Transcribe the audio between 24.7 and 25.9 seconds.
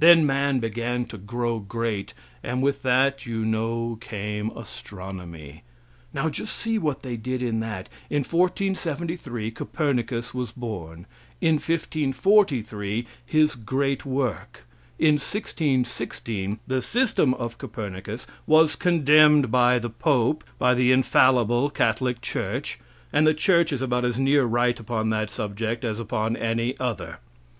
upon that subject